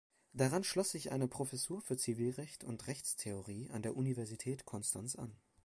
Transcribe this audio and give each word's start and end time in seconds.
Daran 0.33 0.63
schloss 0.63 0.89
sich 0.89 1.11
eine 1.11 1.27
Professur 1.27 1.79
für 1.79 1.95
Zivilrecht 1.95 2.63
und 2.63 2.87
Rechtstheorie 2.87 3.69
an 3.69 3.83
der 3.83 3.95
Universität 3.95 4.65
Konstanz 4.65 5.15
an. 5.15 5.31